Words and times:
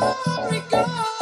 Doggy 0.00 1.17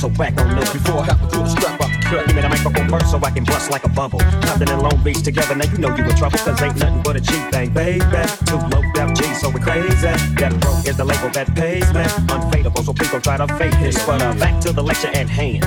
so 0.00 0.08
back 0.08 0.40
on 0.40 0.56
this 0.56 0.72
Before 0.72 1.04
to 1.04 1.14
pull 1.14 1.44
the 1.44 1.48
strap 1.50 1.78
out 1.78 1.92
the 1.92 1.98
cut. 2.08 2.26
Give 2.26 2.36
me 2.36 2.40
the 2.40 2.48
microphone 2.48 2.79
so 2.98 3.20
I 3.22 3.30
can 3.30 3.44
bust 3.44 3.70
like 3.70 3.84
a 3.84 3.88
bubble. 3.88 4.18
Compton 4.18 4.68
and 4.68 4.82
Long 4.82 5.02
Beach 5.04 5.22
together, 5.22 5.54
now 5.54 5.70
you 5.70 5.78
know 5.78 5.94
you 5.94 6.04
in 6.04 6.16
trouble, 6.16 6.38
cause 6.38 6.60
ain't 6.62 6.76
nothing 6.76 7.02
but 7.02 7.16
a 7.16 7.20
cheap 7.20 7.42
thing, 7.52 7.70
baby. 7.72 8.00
Too 8.46 8.56
low 8.56 8.82
down 8.94 9.14
G, 9.14 9.22
so 9.34 9.50
we 9.50 9.60
crazy. 9.60 10.10
Death 10.34 10.64
Row 10.64 10.74
is 10.84 10.96
the 10.96 11.04
label 11.04 11.30
that 11.30 11.54
pays, 11.54 11.86
me. 11.94 12.02
Unfadable, 12.26 12.84
so 12.84 12.92
don't 12.92 13.22
try 13.22 13.36
to 13.36 13.46
fake 13.58 13.78
this. 13.80 14.04
But 14.04 14.22
uh, 14.22 14.34
back 14.34 14.60
to 14.62 14.72
the 14.72 14.82
lecture 14.82 15.08
at 15.08 15.28
hand. 15.28 15.62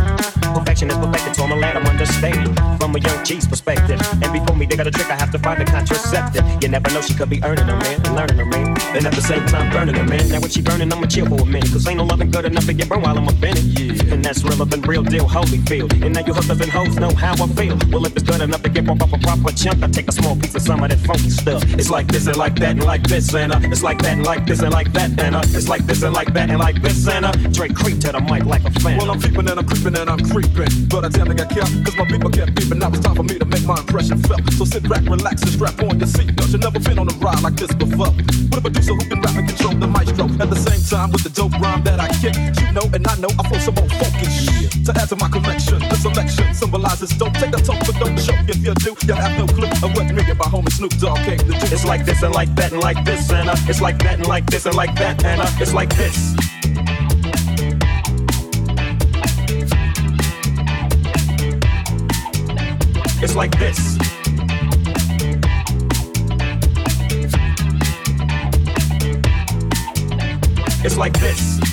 Perfection 0.54 0.90
is 0.90 0.98
perfected, 0.98 1.36
so 1.36 1.44
I'm 1.44 1.52
a 1.52 1.56
lad, 1.56 1.78
I'm 1.78 1.88
understanding. 1.88 2.54
From 2.78 2.96
a 2.96 3.00
young 3.00 3.24
G's 3.24 3.48
perspective. 3.48 4.00
And 4.22 4.34
before 4.34 4.56
me, 4.56 4.66
they 4.66 4.76
got 4.76 4.88
a 4.88 4.92
trick, 4.92 5.10
I 5.10 5.16
have 5.16 5.32
to 5.32 5.40
find 5.40 5.62
a 5.62 5.66
contraceptive. 5.66 6.46
You 6.62 6.70
never 6.70 6.90
know, 6.92 7.02
she 7.02 7.14
could 7.14 7.30
be 7.30 7.42
earning 7.44 7.70
a 7.70 7.76
man 7.76 8.02
and 8.06 8.16
learning 8.16 8.40
a 8.40 8.46
man. 8.46 8.78
And 8.96 9.06
at 9.06 9.14
the 9.14 9.22
same 9.22 9.46
time, 9.48 9.72
burning 9.72 9.96
a 9.96 10.04
man. 10.04 10.30
Now, 10.30 10.42
when 10.42 10.50
she 10.50 10.62
burning, 10.62 10.92
I'ma 10.92 11.08
chill 11.08 11.26
for 11.26 11.42
a 11.42 11.46
minute. 11.46 11.72
Cause 11.72 11.88
ain't 11.88 11.98
no 11.98 12.04
loving 12.04 12.32
good 12.32 12.46
enough 12.46 12.66
to 12.66 12.74
get 12.74 12.90
burned 12.90 13.04
while 13.04 13.18
I'm 13.18 13.28
up 13.28 13.42
in 13.42 13.58
it. 13.58 13.64
Yeah. 13.64 14.14
And 14.14 14.24
that's 14.24 14.44
relevant, 14.44 14.86
real 14.88 15.04
deal, 15.04 15.28
Holyfield. 15.28 15.92
And 16.04 16.14
now 16.14 16.26
you 16.26 16.34
hookers 16.34 16.60
and 16.62 16.70
hoes 16.70 16.98
know 17.14 17.20
how 17.20 17.34
I 17.34 17.48
feel. 17.48 17.78
Well, 17.92 18.06
if 18.06 18.16
it's 18.16 18.24
good 18.24 18.42
enough 18.42 18.62
to 18.64 18.70
get 18.70 18.88
up 18.90 19.02
a 19.02 19.18
proper 19.18 19.52
chunk, 19.52 19.84
I 19.84 19.88
take 19.88 20.08
a 20.08 20.12
small 20.12 20.36
piece 20.36 20.56
of 20.56 20.62
some 20.62 20.84
of 20.84 20.90
that 20.90 21.00
funky 21.00 21.30
stuff. 21.30 21.64
It's 21.74 21.90
like 21.90 22.08
this 22.08 22.28
and 22.28 22.38
like 22.38 22.56
that 22.56 22.72
and 22.72 22.84
like 22.84 23.04
this 23.04 23.34
and 23.34 23.52
uh, 23.52 23.60
it's 23.64 23.84
like 23.84 24.02
that 24.02 24.14
and 24.14 24.26
like 24.26 24.46
this 24.46 24.62
and 24.62 24.72
like 24.74 24.92
that 24.94 25.20
and 25.20 25.36
uh, 25.36 25.42
it's 25.44 25.68
like 25.68 25.86
this 25.86 26.04
and 26.04 26.14
like 26.14 26.34
that 26.34 26.50
and 26.50 26.60
like 26.60 26.82
this 26.82 27.08
and 27.08 27.26
uh, 27.26 27.32
Dre 27.52 27.70
creep 27.70 28.00
to 28.02 28.12
the 28.12 28.22
mic 28.22 28.46
like 28.46 28.64
a 28.66 28.72
fan. 28.72 28.98
Well, 28.98 29.12
I'm 29.12 29.20
creeping 29.20 29.50
and 29.50 29.60
I'm 29.60 29.66
creeping 29.66 29.98
and 29.98 30.10
I'm 30.10 30.20
creeping. 30.20 30.88
But 30.90 31.06
I 31.06 31.10
damn 31.10 31.28
near 31.28 31.36
got 31.36 31.50
killed, 31.50 31.72
cause 31.86 31.96
my 31.98 32.06
people 32.06 32.30
kept 32.30 32.56
beeping. 32.56 32.80
Now 32.80 32.90
it's 32.90 33.00
time 33.00 33.16
for 33.16 33.24
me 33.24 33.38
to 33.40 33.46
make 33.46 33.66
my 33.66 33.78
impression 33.78 34.22
felt. 34.24 34.42
So 34.54 34.66
sit 34.66 34.88
back, 34.90 35.04
relax, 35.04 35.42
and 35.44 35.52
strap 35.52 35.80
on 35.84 36.00
your 36.00 36.10
seatbelt. 36.10 36.52
You've 36.52 36.62
never 36.62 36.80
been 36.80 37.00
on 37.00 37.10
a 37.10 37.16
ride 37.20 37.42
like 37.42 37.56
this 37.56 37.74
before. 37.74 38.14
With 38.14 38.58
a 38.58 38.62
producer 38.62 38.94
who 38.94 39.06
can 39.06 39.22
rap 39.22 39.36
and 39.36 39.48
control 39.48 39.76
the 39.76 39.88
maestro. 39.88 40.26
At 40.42 40.50
the 40.50 40.60
same 40.60 40.82
time, 40.90 41.12
with 41.12 41.24
the 41.24 41.30
dope 41.30 41.54
rhyme 41.60 41.84
that 41.84 42.00
I 42.00 42.08
kick. 42.22 42.36
You 42.62 42.72
know, 42.72 42.86
and 42.94 43.06
I 43.08 43.16
know 43.18 43.30
I 43.40 43.44
flow 43.48 43.60
some 43.60 43.76
more 43.76 43.90
funky 44.00 44.30
shit. 44.30 44.86
To 44.86 44.92
add 45.00 45.10
to 45.10 45.16
my 45.16 45.30
collection, 45.30 45.80
the 45.80 45.96
selection 45.96 46.54
symbolizes 46.54 47.03
dope. 47.12 47.34
Take 47.34 47.54
a 47.54 47.62
toke, 47.62 47.80
but 47.86 47.96
don't 48.00 48.20
show. 48.20 48.34
If 48.48 48.58
you 48.58 48.74
do, 48.76 48.96
you 49.06 49.14
have 49.14 49.38
no 49.38 49.46
clue 49.48 49.68
of 49.68 49.96
what 49.96 50.14
me 50.14 50.24
and 50.24 50.38
my 50.38 50.46
homie 50.46 50.72
Snoop 50.72 50.92
Dogg 51.00 51.18
came 51.20 51.38
to 51.38 51.46
do. 51.46 51.54
It's 51.54 51.86
like 51.86 52.06
this 52.06 52.24
and 52.24 52.34
like 52.34 52.54
that 52.56 52.72
and 52.72 52.82
like 52.82 53.04
this 53.04 53.30
and 53.32 53.50
uh, 53.50 53.56
it's 53.68 53.82
like 53.82 53.98
that 54.04 54.16
and 54.20 54.28
like 54.28 54.46
this 54.46 54.66
and 54.66 54.76
like 54.76 54.96
that 54.96 55.24
and 55.24 55.42
uh, 55.42 55.50
it's 55.60 55.74
like 55.74 55.90
this. 55.96 56.36
It's 63.24 63.36
like 63.36 63.58
this. 63.58 63.98
It's 70.86 70.98
like 70.98 71.14
this. 71.20 71.73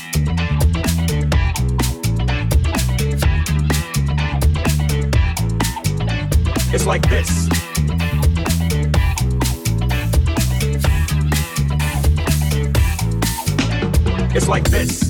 It's 6.72 6.86
like 6.86 7.02
this. 7.08 7.48
It's 14.32 14.46
like 14.46 14.70
this. 14.70 15.09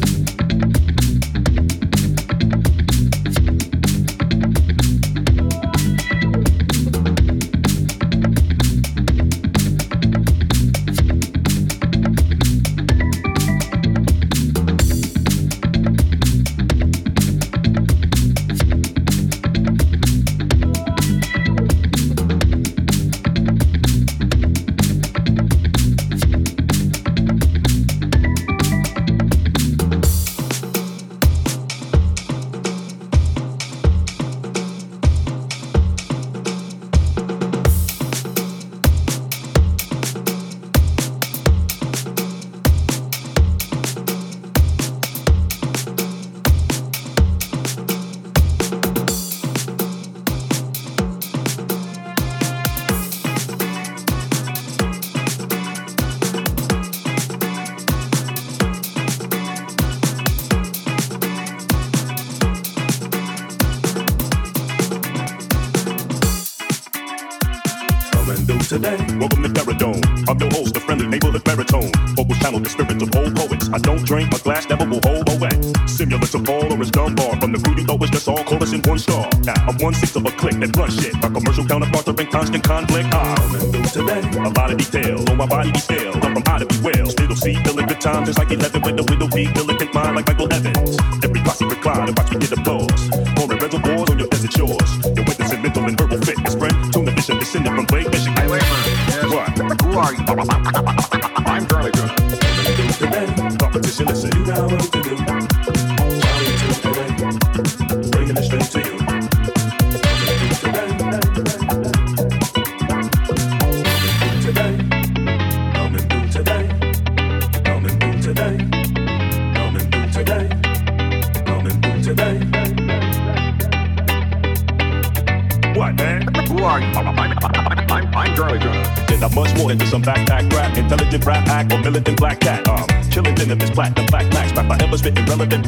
Click 80.40 80.56
that 80.59 80.76
runs 80.76 80.97
shit. 80.97 81.14
My 81.20 81.28
commercial 81.28 81.64
counterparts 81.66 82.09
are 82.09 82.18
in 82.18 82.26
constant 82.28 82.64
conflict. 82.64 83.09
I'm 83.12 83.54
and 83.54 83.73
do 83.73 83.82
today. 83.85 84.20
A 84.40 84.49
lot 84.49 84.73
of 84.73 84.78
details 84.78 85.28
on 85.28 85.37
my 85.37 85.47
body 85.47 85.73
still. 85.78 86.14
I'm 86.25 86.32
from 86.32 86.42
to 86.42 86.66
be 86.66 86.78
well. 86.80 87.06
Still 87.11 87.37
see 87.37 87.54
feeling 87.62 87.87
good 87.87 88.00
times 88.00 88.26
just 88.28 88.38
like 88.38 88.50
11 88.50 88.80
with 88.80 88.97
the 88.97 89.04
widow 89.04 89.28
be 89.28 89.44
diligent 89.52 89.92
mind 89.92 90.16
like 90.16 90.26
Michael 90.26 90.49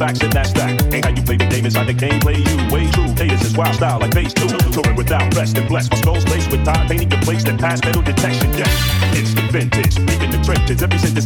facts 0.03 0.21
in 0.21 0.29
that. 0.31 0.51
Ain't 0.93 1.05
how 1.05 1.11
you 1.11 1.23
play 1.23 1.37
the 1.37 1.47
game, 1.47 1.63
how 1.63 1.83
the 1.83 1.93
game 1.93 2.19
play 2.19 2.35
you. 2.35 2.55
Way 2.67 2.91
true, 2.91 3.07
haters 3.15 3.41
is 3.47 3.55
wild 3.55 3.75
style 3.75 3.99
like 3.99 4.13
phase 4.13 4.33
two. 4.33 4.47
Touring 4.75 4.95
without 4.95 5.33
rest 5.35 5.57
and 5.57 5.67
blessed. 5.67 5.91
My 5.91 5.97
skull's 5.97 6.25
laced 6.27 6.51
with 6.51 6.65
time, 6.65 6.87
painting 6.89 7.09
your 7.09 7.21
place 7.21 7.43
that 7.45 7.57
pass 7.59 7.79
metal 7.83 8.01
detection. 8.01 8.51
Yes, 8.53 8.73
it's 9.15 9.33
the 9.33 9.43
vintage. 9.47 9.95
Peeking 10.07 10.31
the 10.31 10.41
trenches, 10.43 10.83
every 10.83 10.99
sentence 10.99 11.25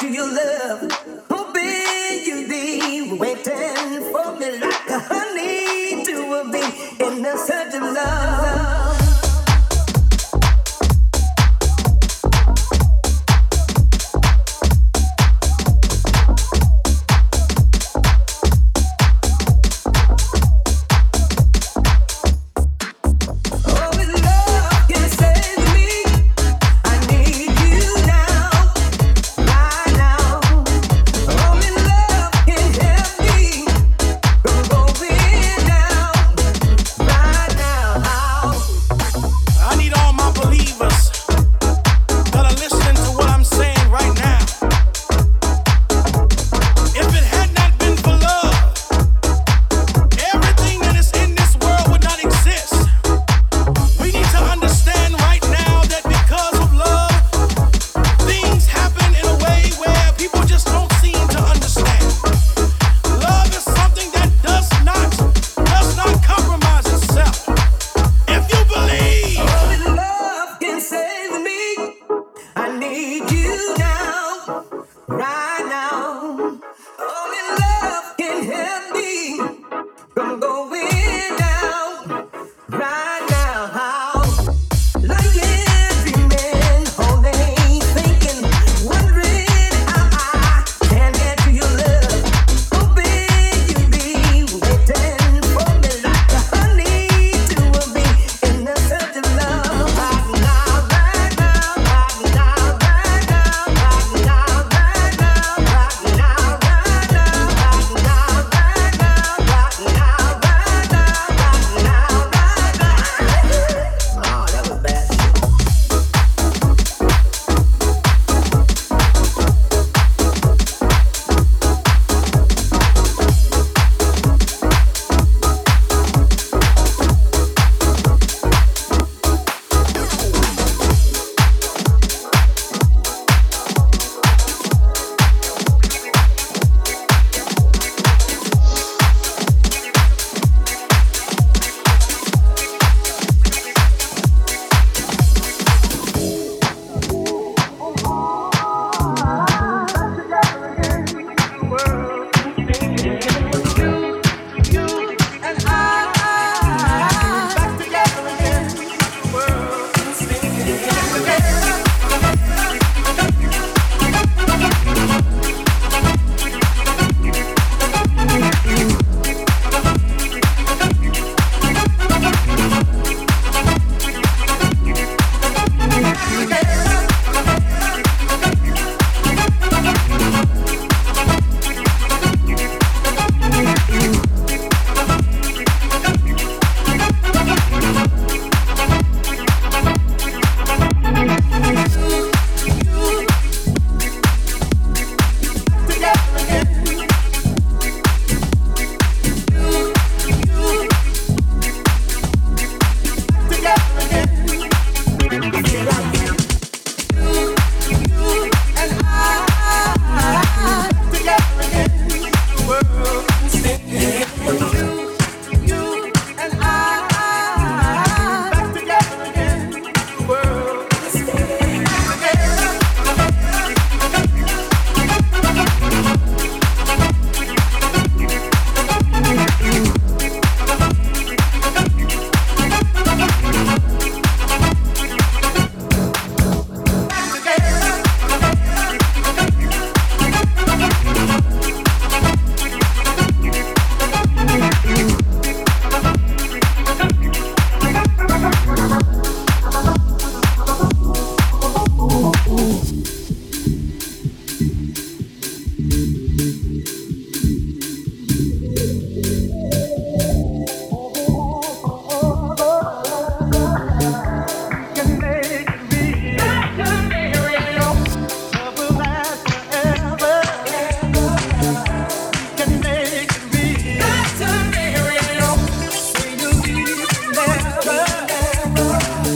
can 0.00 0.14
you 0.14 0.32
love. 0.32 0.57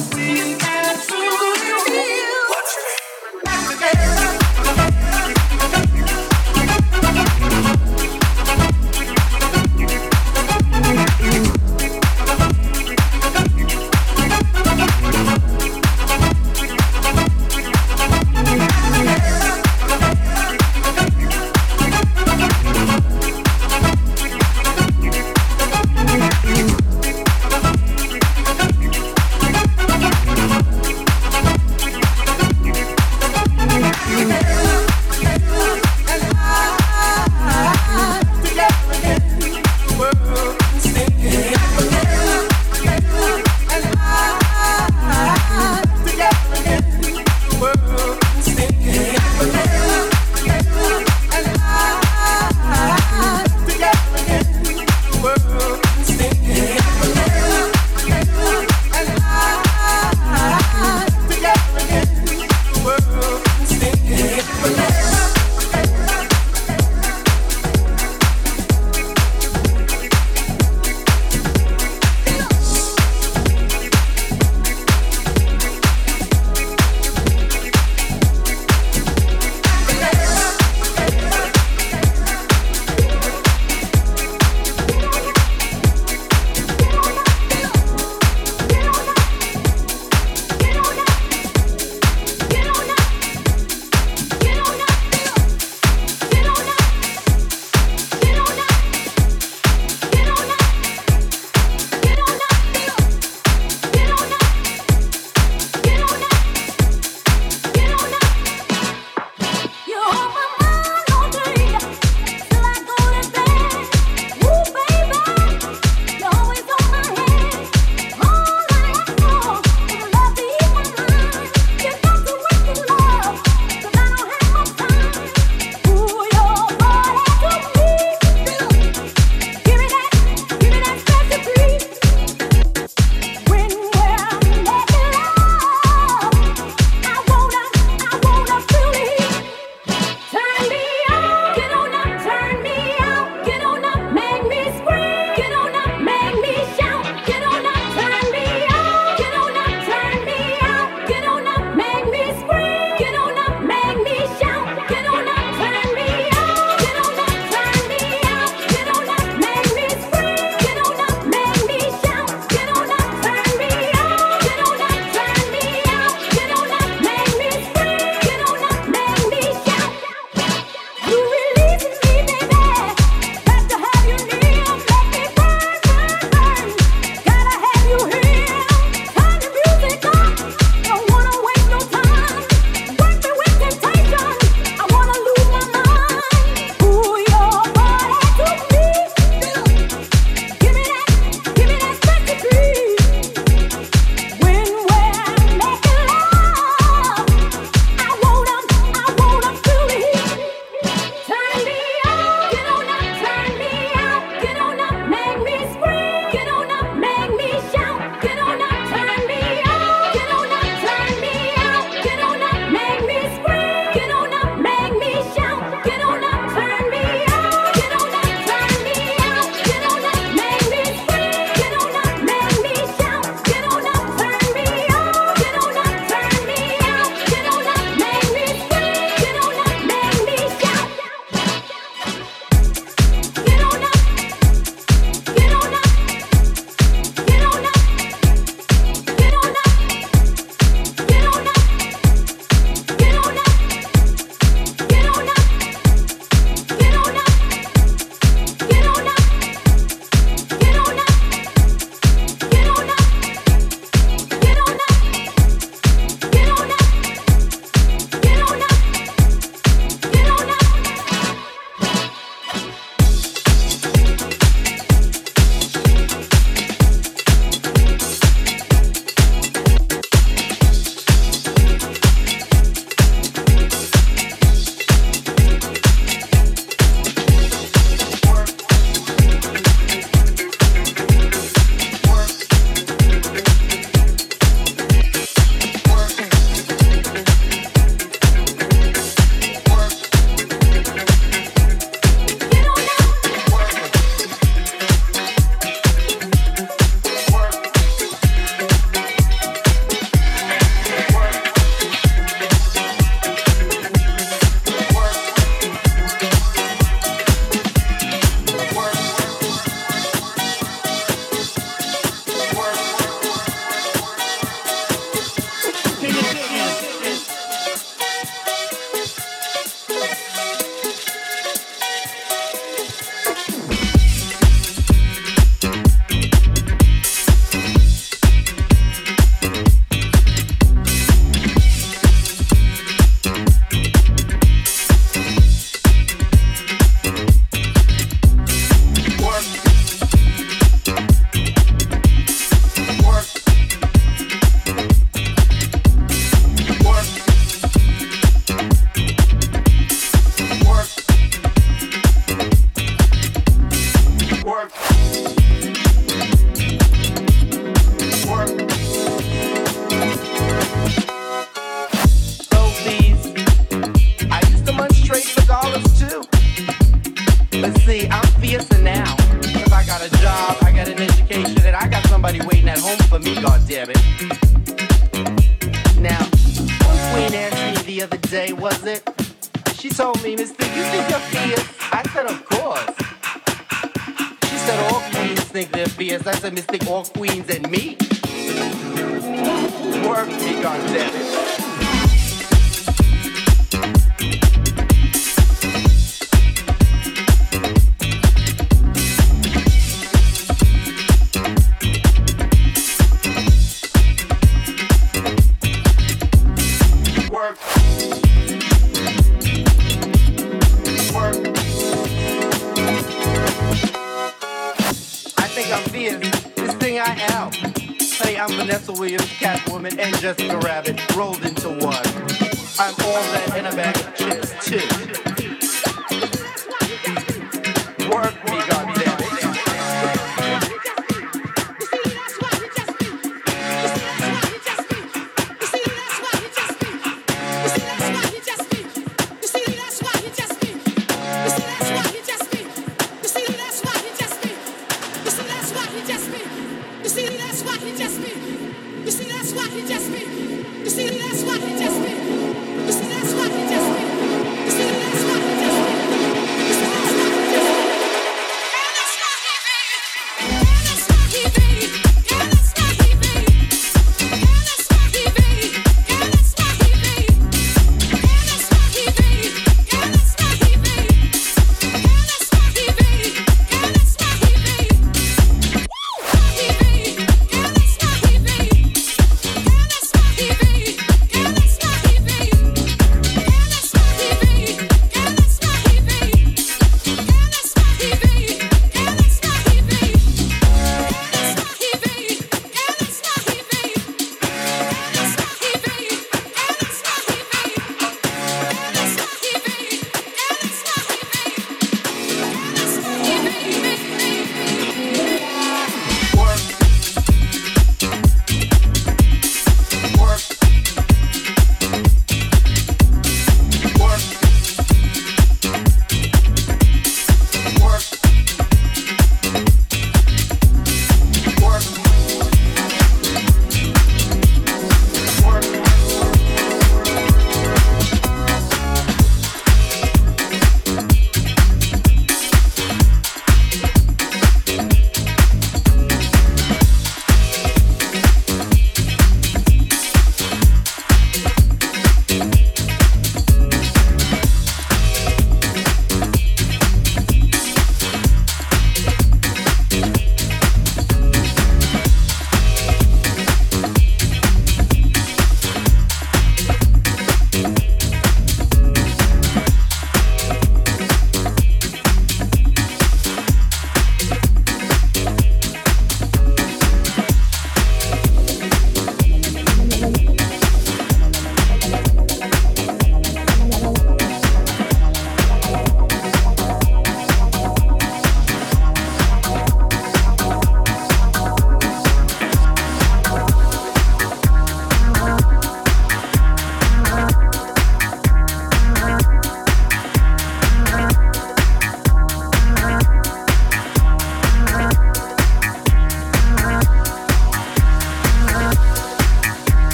see. 0.00 0.51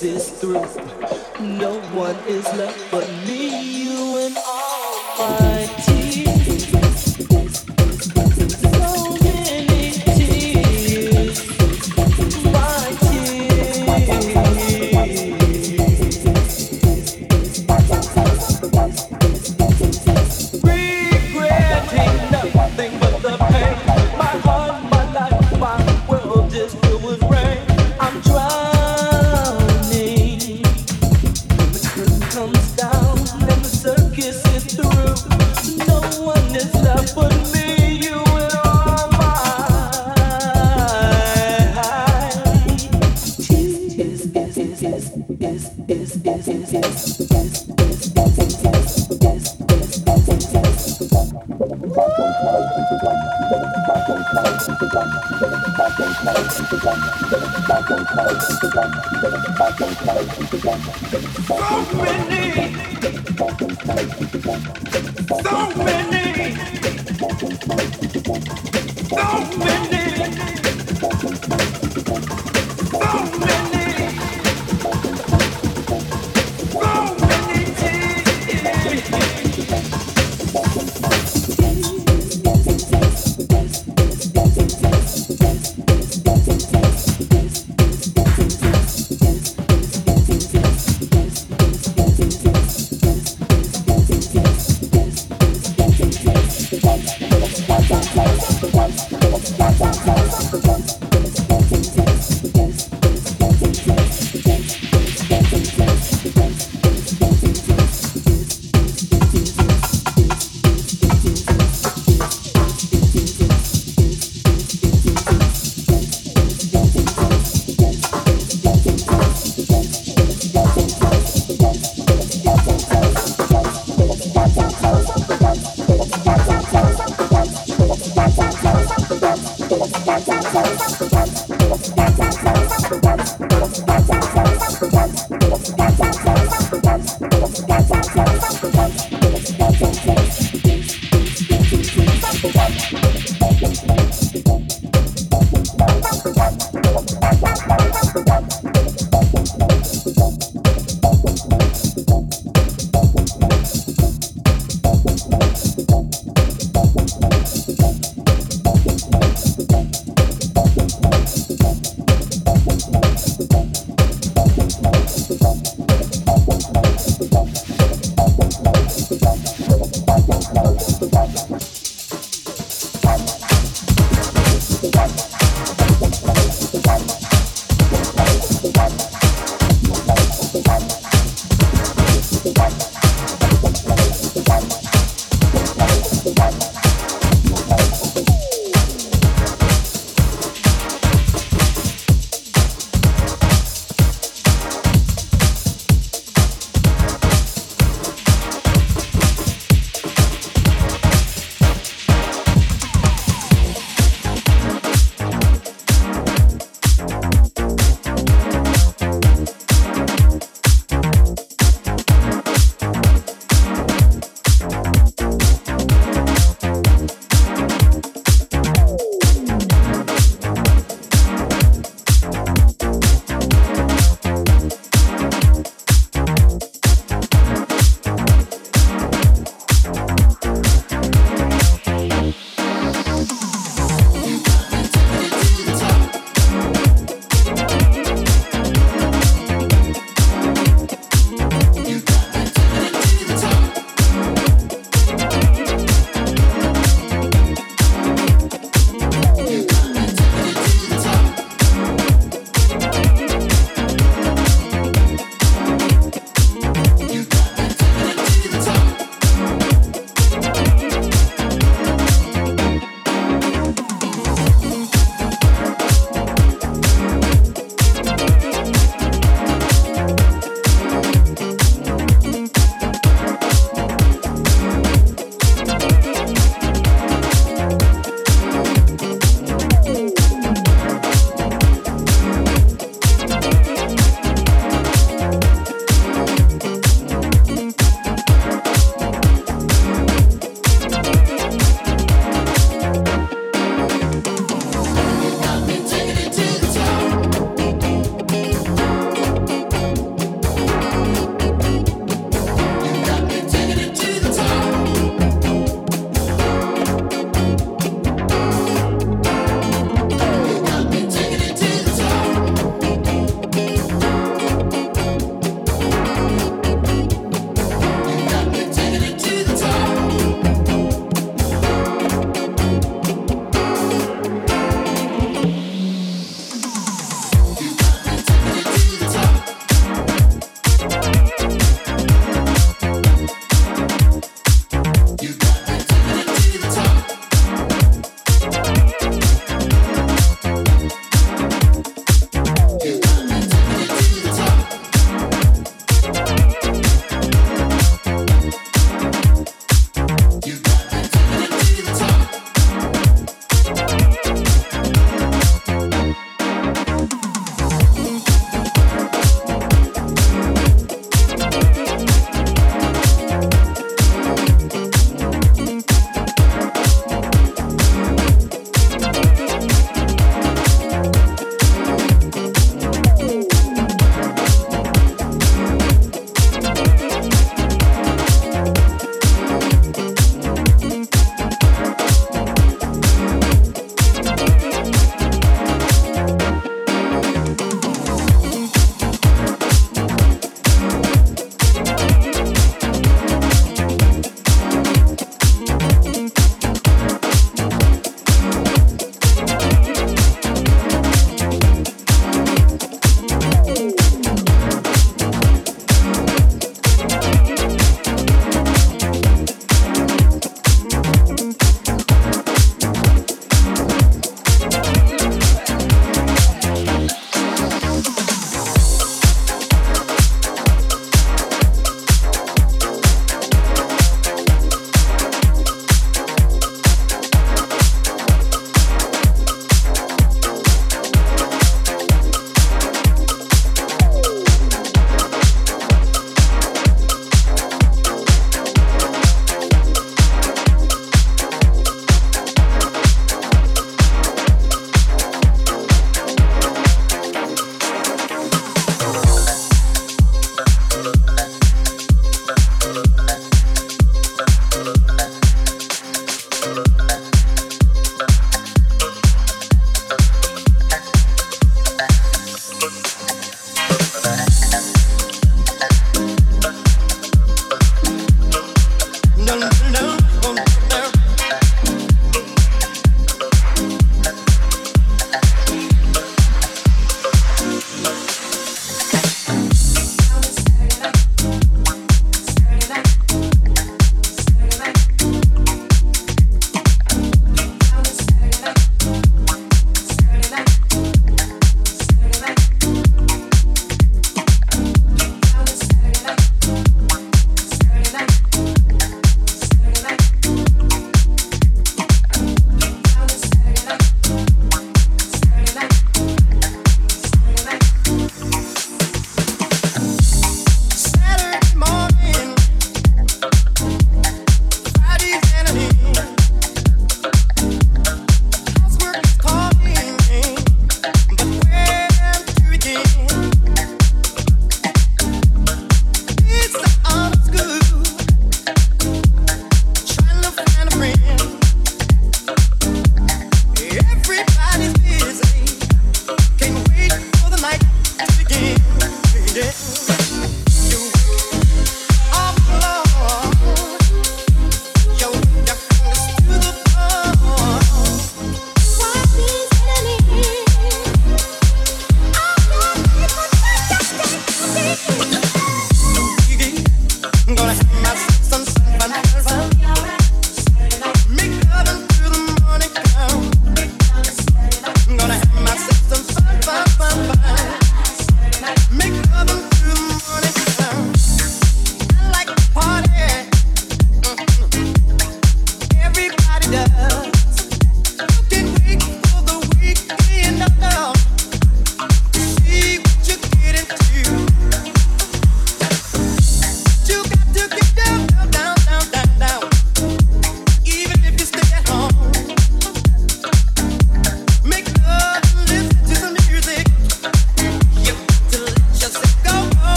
Thank 0.00 0.42
you. 0.44 0.57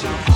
to 0.00 0.29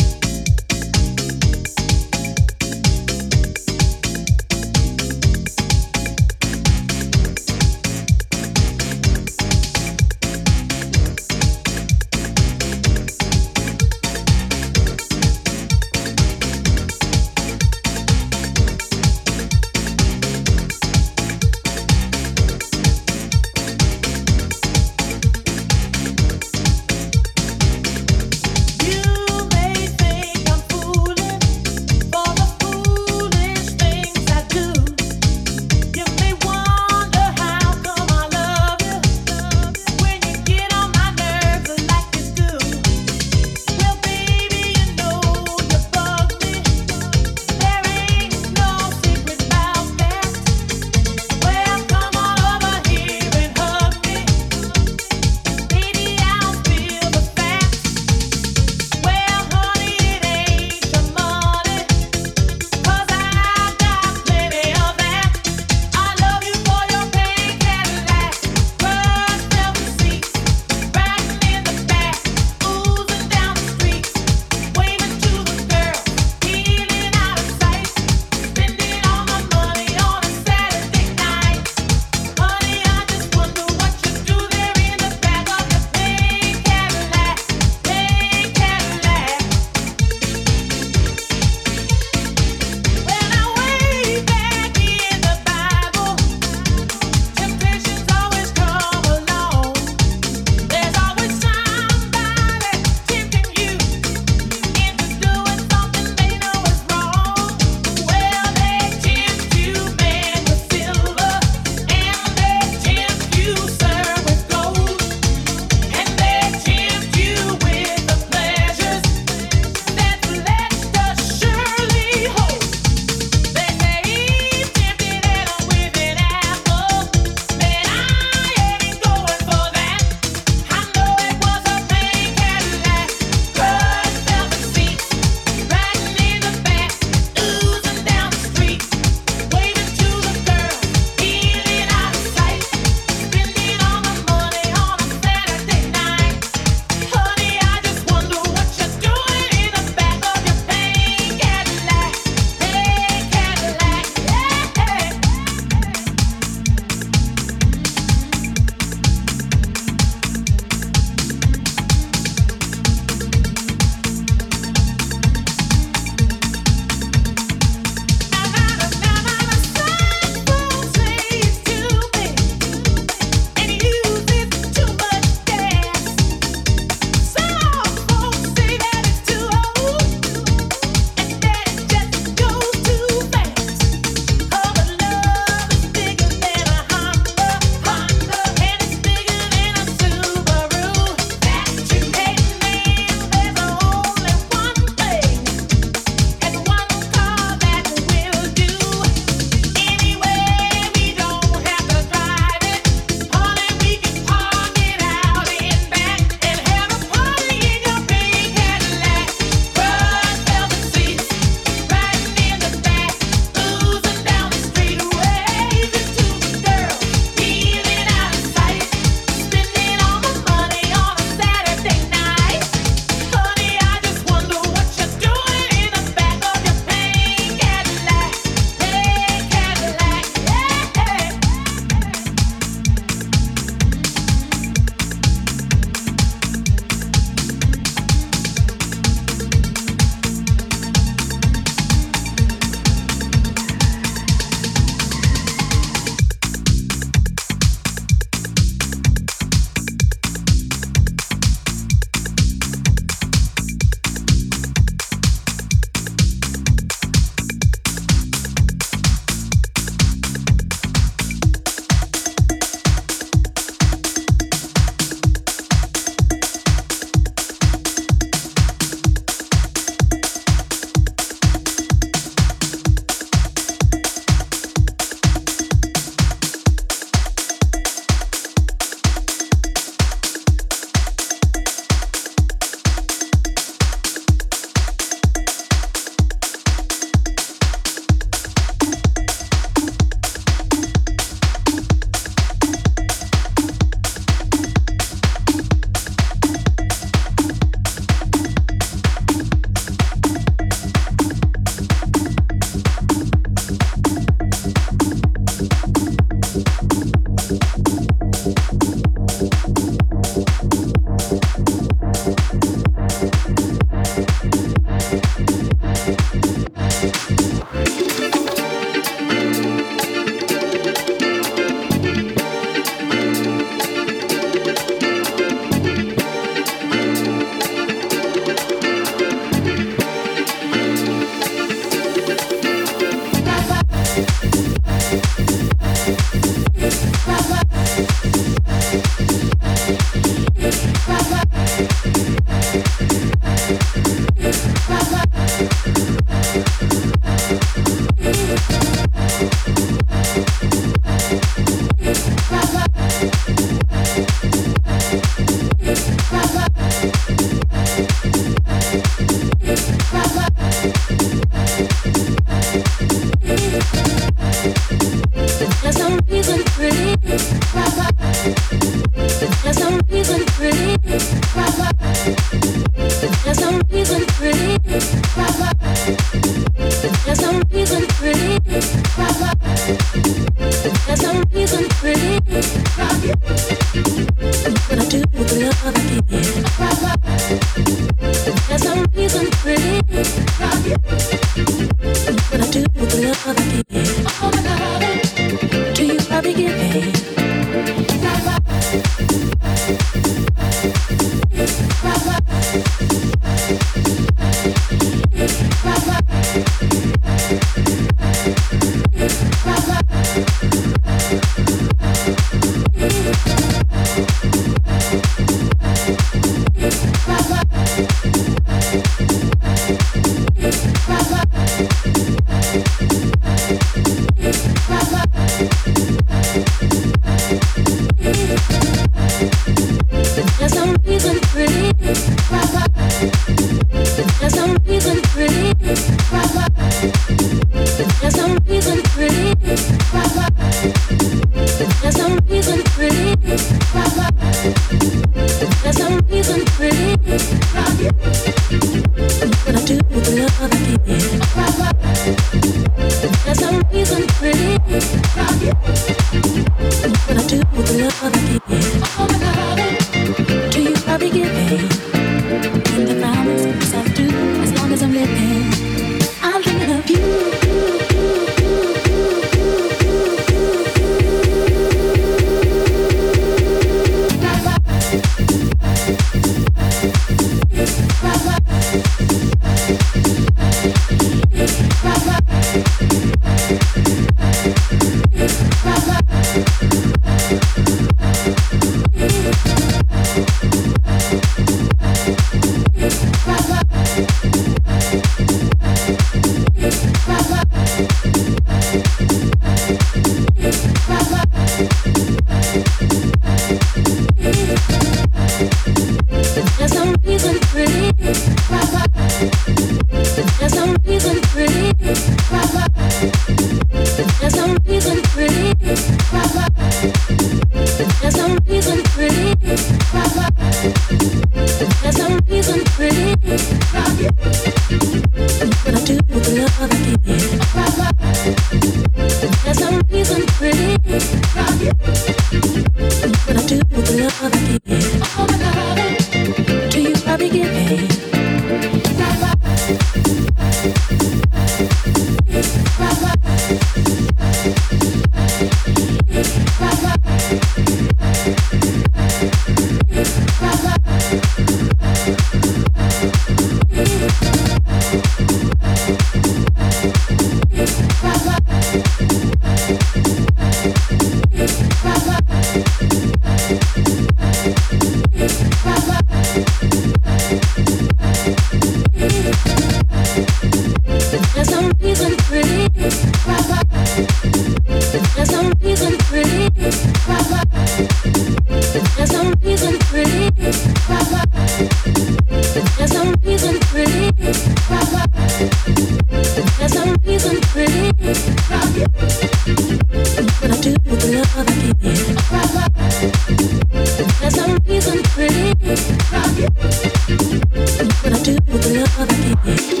Yeah. 599.63 600.00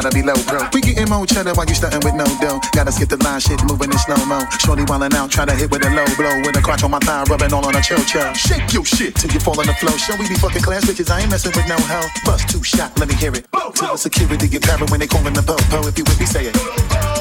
gotta 0.00 0.14
be 0.14 0.22
low, 0.22 0.36
bro. 0.48 0.64
We 0.72 0.80
getting 0.80 1.08
more 1.10 1.26
cheddar 1.26 1.52
while 1.52 1.66
you 1.66 1.74
stuntin' 1.74 2.00
with 2.04 2.14
no 2.14 2.24
dough. 2.40 2.60
Gotta 2.72 2.92
skip 2.92 3.08
the 3.10 3.18
line, 3.22 3.40
shit 3.40 3.60
movin' 3.64 3.92
in 3.92 3.98
slow 3.98 4.16
mo. 4.24 4.40
Shorty 4.58 4.84
wildin' 4.84 5.12
out, 5.14 5.30
try 5.30 5.44
to 5.44 5.54
hit 5.54 5.70
with 5.70 5.84
a 5.84 5.90
low 5.90 6.08
blow. 6.16 6.40
With 6.40 6.56
a 6.56 6.62
crotch 6.62 6.82
on 6.84 6.90
my 6.90 6.98
thigh, 7.00 7.24
rubbin' 7.24 7.52
all 7.52 7.66
on 7.66 7.76
a 7.76 7.82
chill 7.82 8.02
chill. 8.04 8.32
Shake 8.32 8.72
your 8.72 8.84
shit 8.84 9.14
till 9.14 9.30
you 9.30 9.40
fall 9.40 9.60
on 9.60 9.66
the 9.66 9.74
floor. 9.74 9.96
Show 9.98 10.16
we 10.16 10.28
be 10.28 10.36
fucking 10.36 10.62
class 10.62 10.84
bitches, 10.84 11.10
I 11.10 11.20
ain't 11.20 11.30
messin' 11.30 11.52
with 11.54 11.68
no 11.68 11.76
hoe. 11.76 12.08
Bust 12.24 12.48
two 12.48 12.62
shot, 12.62 12.98
let 12.98 13.08
me 13.08 13.14
hear 13.14 13.32
it. 13.34 13.46
Tell 13.74 13.92
the 13.92 13.98
security 13.98 14.48
you're 14.48 14.86
when 14.88 15.00
they 15.00 15.06
callin' 15.06 15.34
the 15.34 15.42
boat. 15.42 15.62
Po, 15.68 15.86
if 15.86 15.98
you 15.98 16.04
with 16.04 16.18
me, 16.18 16.26
say 16.26 16.46
it. 16.46 17.19